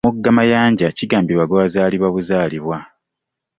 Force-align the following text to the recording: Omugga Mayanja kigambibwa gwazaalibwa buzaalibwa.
Omugga 0.07 0.31
Mayanja 0.37 0.87
kigambibwa 0.97 1.45
gwazaalibwa 1.49 2.07
buzaalibwa. 2.15 2.77